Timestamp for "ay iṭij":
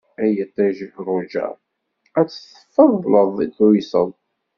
0.23-0.77